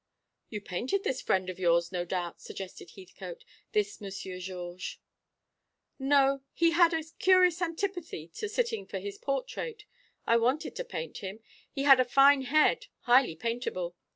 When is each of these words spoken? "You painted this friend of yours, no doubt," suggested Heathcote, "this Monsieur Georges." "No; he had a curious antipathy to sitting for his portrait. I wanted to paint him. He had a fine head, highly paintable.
"You 0.49 0.61
painted 0.61 1.03
this 1.03 1.21
friend 1.21 1.47
of 1.47 1.59
yours, 1.59 1.91
no 1.91 2.05
doubt," 2.05 2.41
suggested 2.41 2.93
Heathcote, 2.95 3.45
"this 3.71 4.01
Monsieur 4.01 4.39
Georges." 4.39 4.97
"No; 5.99 6.41
he 6.53 6.71
had 6.71 6.91
a 6.91 7.03
curious 7.19 7.61
antipathy 7.61 8.27
to 8.29 8.49
sitting 8.49 8.87
for 8.87 8.97
his 8.97 9.19
portrait. 9.19 9.83
I 10.25 10.37
wanted 10.37 10.75
to 10.77 10.83
paint 10.83 11.19
him. 11.19 11.39
He 11.71 11.83
had 11.83 11.99
a 11.99 12.03
fine 12.05 12.41
head, 12.41 12.87
highly 13.01 13.35
paintable. 13.35 13.95